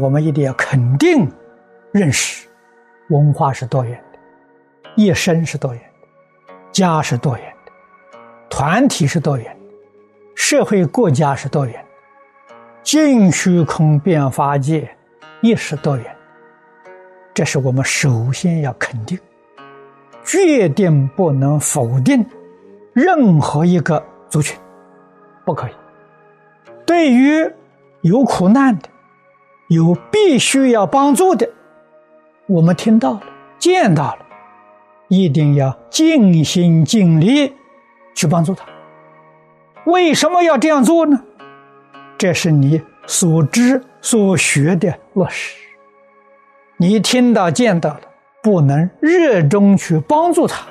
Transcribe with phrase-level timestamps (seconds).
[0.00, 1.30] 我们一定要肯定
[1.92, 2.48] 认识，
[3.10, 4.18] 文化是多元的，
[4.96, 7.72] 一生是多元的，家是多元的，
[8.48, 9.74] 团体是多元的，
[10.34, 14.88] 社会国家是多元的，净虚空变法界
[15.42, 16.16] 亦是多元。
[17.34, 19.18] 这是我们首先要肯定，
[20.24, 22.24] 决定不能否定
[22.94, 24.58] 任何一个族群，
[25.44, 25.72] 不可以。
[26.86, 27.52] 对于
[28.00, 28.88] 有苦难的。
[29.70, 31.48] 有必须要帮助的，
[32.48, 33.22] 我们听到了、
[33.56, 34.18] 见到了，
[35.06, 37.54] 一定要尽心尽力
[38.12, 38.64] 去帮助他。
[39.84, 41.22] 为什么要这样做呢？
[42.18, 45.56] 这是你所知所学的落实。
[46.76, 48.00] 你听到、见到了，
[48.42, 50.66] 不能热衷去帮助他，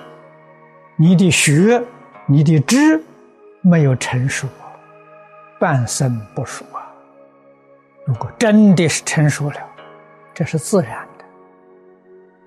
[0.97, 1.81] 你的学、
[2.25, 3.01] 你的知
[3.61, 4.45] 没有成熟，
[5.57, 6.65] 半生不熟。
[8.09, 9.57] 如果真的是成熟了，
[10.33, 11.25] 这是自然的。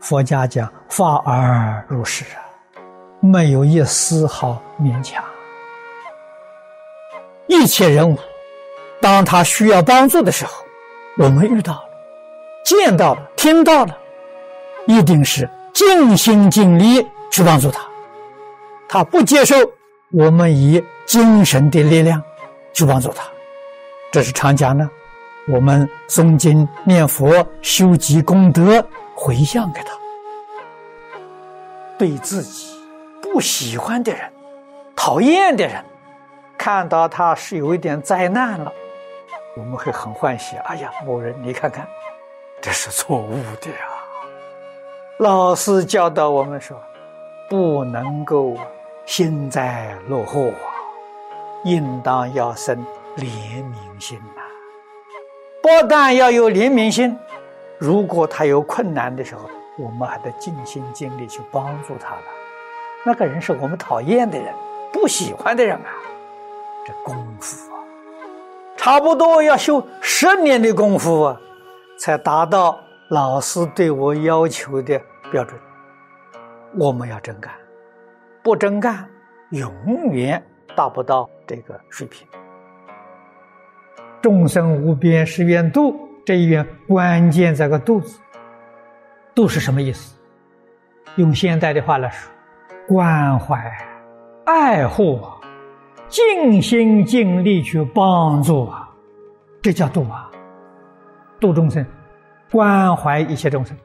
[0.00, 2.42] 佛家讲法而如是啊，
[3.20, 5.24] 没有一丝毫勉强。
[7.46, 8.18] 一切人物，
[9.00, 10.64] 当他需要帮助的时候，
[11.16, 11.84] 我们遇到了、
[12.64, 13.96] 见到了、听到了，
[14.88, 17.80] 一定是尽心尽力去帮助他。
[18.88, 19.54] 他不接受，
[20.10, 22.20] 我们以精神的力量
[22.72, 23.22] 去帮助他。
[24.10, 24.90] 这是常讲的。
[25.48, 29.92] 我们诵经念佛修积功德回向给他，
[31.98, 32.80] 对自己
[33.20, 34.32] 不喜欢的人、
[34.94, 35.84] 讨厌的人，
[36.56, 38.72] 看到他是有一点灾难了，
[39.56, 40.56] 我们会很欢喜。
[40.58, 41.86] 哎呀，某人你看看，
[42.60, 43.76] 这是错误的呀！
[45.18, 46.80] 老师教导我们说，
[47.50, 48.56] 不能够
[49.06, 50.70] 幸灾乐祸啊，
[51.64, 52.76] 应当要生
[53.16, 54.41] 怜悯心呐。
[55.62, 57.16] 不但要有怜悯心，
[57.78, 62.22] 如果他有困难的时候，我们还得尽心尽力去帮助他了。
[63.04, 64.52] 那个人是我们讨厌的人、
[64.92, 65.90] 不喜欢的人啊，
[66.84, 67.78] 这功夫啊，
[68.76, 71.40] 差不多要修十年的功夫啊，
[71.96, 72.78] 才达到
[73.10, 75.00] 老师对我要求的
[75.30, 75.58] 标准。
[76.76, 77.52] 我们要真干，
[78.42, 79.08] 不真干，
[79.50, 79.72] 永
[80.10, 80.42] 远
[80.74, 82.26] 达不到这个水平。
[84.22, 85.94] 众生无边誓愿度，
[86.24, 88.20] 这一愿关键在个“度”字。
[89.34, 90.16] 度是什么意思？
[91.16, 92.30] 用现代的话来说，
[92.86, 93.60] 关怀、
[94.44, 95.20] 爱护、
[96.08, 98.88] 尽心尽力去帮助啊，
[99.60, 100.30] 这叫度啊！
[101.40, 101.84] 度众生，
[102.50, 103.76] 关怀一切众生，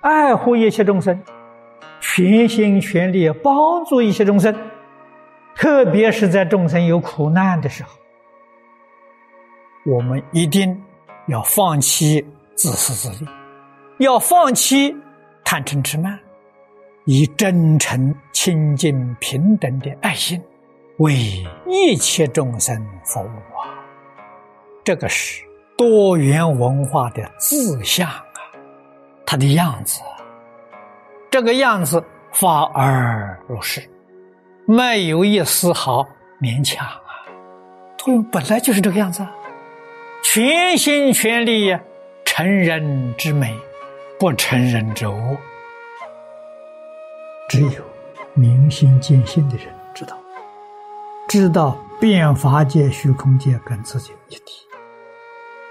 [0.00, 1.22] 爱护一切众生，
[2.00, 4.52] 全心全力帮助一切众生，
[5.54, 7.90] 特别是在众生有苦难的时候。
[9.86, 10.78] 我们一定
[11.26, 12.22] 要放弃
[12.54, 13.30] 自私自利，
[13.98, 14.94] 要放弃
[15.42, 16.18] 贪嗔痴慢，
[17.06, 20.38] 以真诚、清净、平等的爱心
[20.98, 21.14] 为
[21.66, 23.72] 一切众生服务啊！
[24.84, 25.42] 这个是
[25.78, 28.22] 多元文化的志向啊，
[29.24, 30.02] 它的样子，
[31.30, 33.80] 这个样子发而如是，
[34.66, 36.06] 没有一丝毫
[36.38, 37.00] 勉强啊！
[37.96, 39.22] 作用本来就是这个样子。
[39.22, 39.36] 啊
[40.32, 41.76] 全心全力
[42.24, 43.52] 成人之美，
[44.16, 45.36] 不成人之恶。
[47.48, 47.82] 只有
[48.34, 50.16] 明心见性的人知道，
[51.28, 54.68] 知道变法界、虚空界跟自己一体，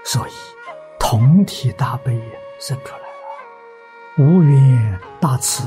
[0.04, 0.32] 所以
[0.98, 2.20] 同体大悲
[2.58, 5.66] 生出来了，无缘大慈，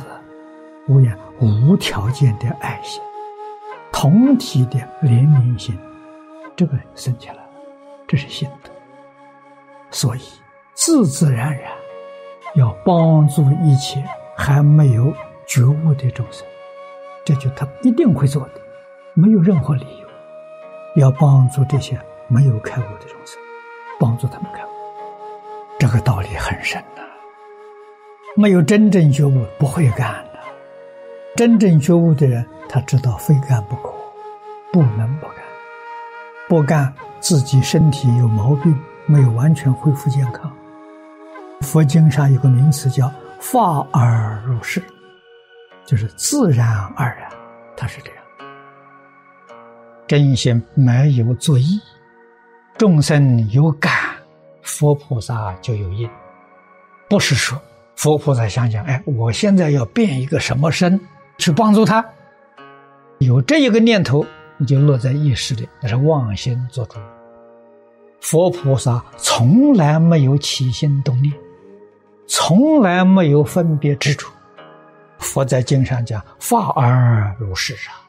[0.88, 3.02] 无缘无条件的爱心，
[3.92, 5.76] 同体的怜悯心，
[6.56, 7.50] 这个生起来了，
[8.08, 8.72] 这是心德。
[9.94, 10.22] 所以，
[10.74, 11.72] 自自然然
[12.56, 14.04] 要帮助一切
[14.36, 15.14] 还没有
[15.46, 16.44] 觉悟的众生，
[17.24, 18.62] 这就他一定会做的，
[19.14, 20.08] 没有任何理由。
[20.96, 21.96] 要帮助这些
[22.28, 23.40] 没有开悟的众生，
[24.00, 24.70] 帮助他们开悟，
[25.80, 27.04] 这个道理很深呐。
[28.36, 30.40] 没有真正觉悟，不会干的。
[31.36, 33.94] 真正觉悟的人，他知道非干不可，
[34.72, 35.36] 不能不干，
[36.50, 38.76] 不干自己身体有毛病。
[39.06, 40.52] 没有完全恢复健康。
[41.62, 44.84] 佛经上有个名词叫“法而入世”，
[45.86, 47.30] 就是自然而然，
[47.76, 48.24] 它是这样。
[50.08, 51.80] 真心没有作意，
[52.78, 53.92] 众生有感，
[54.62, 56.10] 佛菩萨就有应。
[57.10, 57.60] 不是说
[57.96, 61.00] 佛菩萨想想，哎，我现在要变一个什么身
[61.38, 62.04] 去帮助他，
[63.20, 64.26] 有这一个念头，
[64.58, 67.00] 你就落在意识里，那是妄心做主。
[68.24, 71.34] 佛菩萨从来没有起心动念，
[72.26, 74.26] 从来没有分别执着。
[75.20, 78.00] 佛在经上讲：“法而如是啊，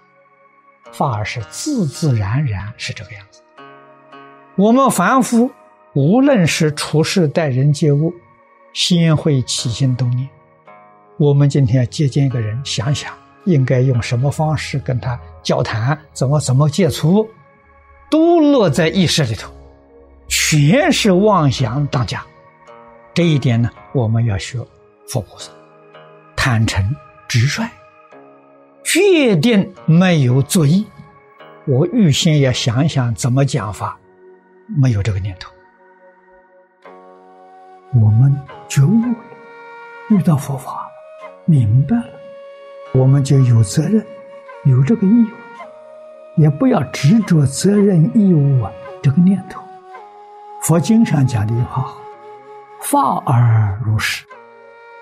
[0.93, 3.43] 法而是自自然然是这个样子。”
[4.55, 5.51] 我们凡夫
[5.95, 8.15] 无论是处事待人接物，
[8.73, 10.29] 先会起心动念。
[11.19, 13.13] 我们今天要接见一个人，想想
[13.47, 17.29] 应该用什么方式跟他交谈，怎么怎么接触，
[18.09, 19.53] 都落在意识里头，
[20.29, 22.23] 全是妄想当家。
[23.13, 24.59] 这一点呢，我们要学
[25.09, 25.51] 佛菩萨，
[26.35, 26.85] 坦诚
[27.29, 27.69] 直率，
[28.83, 30.85] 决定没有作意。
[31.67, 33.99] 我预先要想想怎么讲法，
[34.67, 35.51] 没有这个念头，
[37.95, 38.37] 我们
[38.69, 39.15] 觉悟了，
[40.11, 40.91] 遇到佛法。
[41.47, 42.05] 明白了，
[42.93, 44.05] 我们就有责任，
[44.65, 45.27] 有这个义务，
[46.37, 48.73] 也不要执着责任义务啊
[49.03, 49.64] 这个念头。
[50.65, 51.99] 佛经上讲的一句话好
[52.81, 54.25] ：“法而如是，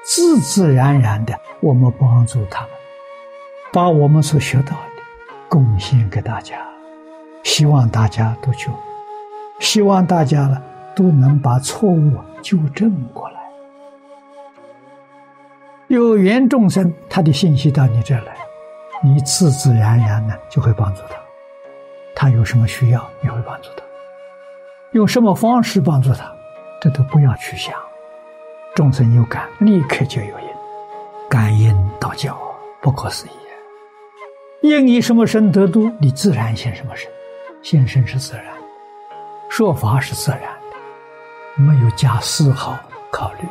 [0.04, 2.70] 自自然然的，我们帮助他们，
[3.72, 5.02] 把我们所学到的
[5.48, 6.56] 贡献给大家，
[7.44, 8.72] 希望大家都就，
[9.60, 10.60] 希望大家呢
[10.96, 12.10] 都能把错误
[12.42, 13.40] 纠正过来。”
[15.86, 18.34] 有缘众生，他的信息到你这来，
[19.00, 21.14] 你自自然然呢就会帮助他。
[22.16, 23.84] 他有什么需要，你会帮助他。
[24.92, 26.30] 用什么方式帮助他，
[26.80, 27.74] 这都不要去想。
[28.74, 30.46] 众生有感，立刻就有因。
[31.28, 32.38] 感应道教，
[32.80, 33.30] 不可思议。
[34.60, 37.10] 因你什么身得度，你自然现什么身。
[37.62, 38.44] 现身是自然，
[39.48, 42.78] 说法是自然的，没有加丝毫
[43.10, 43.48] 考虑，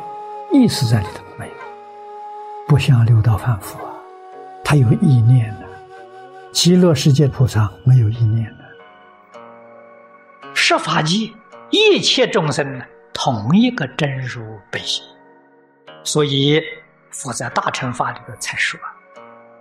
[0.58, 1.54] 意思在里头没有。
[2.66, 3.90] 不像六道凡夫啊，
[4.64, 5.66] 他有意念的；
[6.52, 8.61] 极乐世界菩萨没有意念的。
[10.72, 11.30] 十法界
[11.70, 15.04] 一切众生呢，同一个真如本性，
[16.02, 16.62] 所以
[17.10, 18.80] 佛在大乘法里边才说：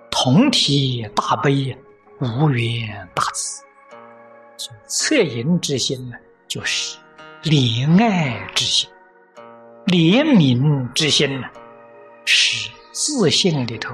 [0.09, 1.77] 同体大悲，
[2.21, 3.61] 无缘大慈。
[4.87, 6.15] 恻隐之心呢，
[6.47, 6.97] 就是
[7.43, 8.89] 怜爱之心；
[9.87, 11.47] 怜悯之心呢，
[12.23, 12.71] 是。
[12.93, 13.93] 自信里头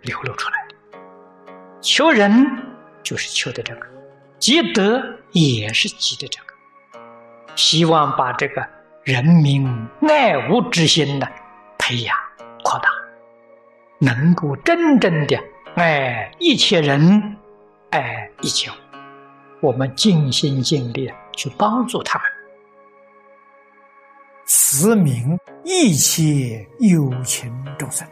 [0.00, 0.98] 流露出来的，
[1.80, 2.46] 求人
[3.02, 3.86] 就是求的这个，
[4.38, 6.54] 积德也是积的这个，
[7.58, 8.64] 希望把这个
[9.02, 9.66] 人民
[10.08, 11.26] 爱物之心呢
[11.76, 12.16] 培养
[12.62, 12.88] 扩大，
[13.98, 15.36] 能够真正的
[15.74, 17.36] 爱一切人，
[17.90, 18.74] 爱一切物，
[19.60, 22.28] 我们尽心尽力去帮助他们，
[24.44, 28.06] 慈悯一切有情众生。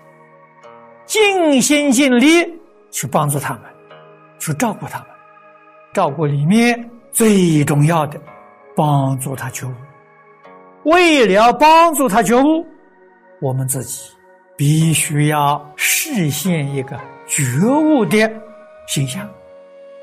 [1.05, 2.53] 尽心尽力
[2.91, 3.63] 去帮助他们，
[4.41, 5.09] 去照顾他们。
[5.95, 8.21] 照顾里面最重要的，
[8.77, 9.73] 帮助他觉悟。
[10.85, 12.65] 为了帮助他觉悟，
[13.41, 14.13] 我们自己
[14.57, 16.97] 必须要实现一个
[17.27, 18.31] 觉悟的
[18.87, 19.29] 形象，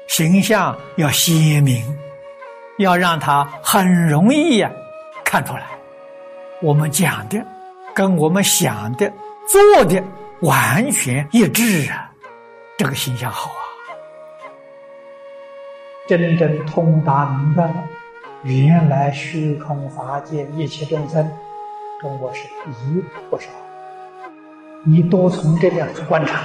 [0.08, 1.82] 形象要鲜明，
[2.80, 4.70] 要让他很容易呀
[5.24, 5.64] 看出来。
[6.62, 7.42] 我们讲的
[7.94, 9.10] 跟我们想的、
[9.48, 10.04] 做的。
[10.42, 12.12] 完全一致啊！
[12.78, 13.64] 这个形象好啊！
[16.06, 17.76] 真正通达明白了，
[18.44, 21.32] 原来虚空法界一切众生
[22.02, 23.48] 跟我是一不少。
[24.86, 26.42] 你多从这边去观察，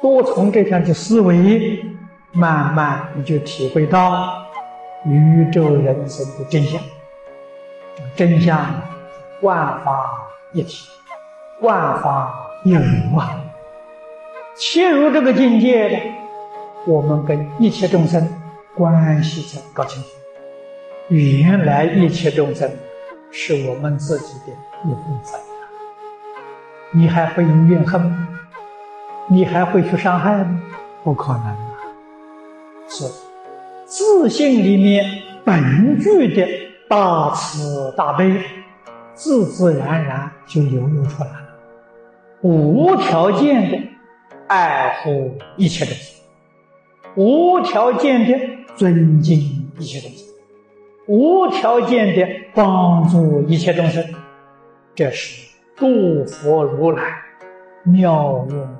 [0.00, 1.84] 多从这边去思维，
[2.30, 4.44] 慢慢你就体会到
[5.04, 6.80] 宇宙人生的真相。
[8.14, 8.72] 真相
[9.42, 10.88] 万法一体，
[11.60, 12.36] 万法。
[12.62, 12.78] 有
[13.18, 13.40] 啊，
[14.54, 15.98] 切入这个境界的，
[16.86, 18.28] 我们跟一切众生
[18.76, 20.08] 关系才搞清楚。
[21.10, 22.70] 原来一切众生
[23.32, 24.52] 是我们自己的
[24.84, 25.40] 一部分
[26.92, 28.28] 你还会有怨恨吗？
[29.28, 30.62] 你还会去伤害吗？
[31.02, 31.56] 不可能啊！
[32.88, 33.04] 是
[33.84, 35.04] 自信里面
[35.44, 36.46] 本具的
[36.88, 38.40] 大慈大悲，
[39.12, 41.36] 自自然然就流露出来了。
[42.42, 43.78] 无条件的
[44.46, 46.20] 爱护一切众生，
[47.16, 48.38] 无条件的
[48.76, 49.38] 尊敬
[49.78, 50.29] 一切东西，
[51.10, 52.24] 无条件的
[52.54, 54.04] 帮助一切众生，
[54.94, 57.02] 这是度佛如来
[57.82, 58.79] 妙用。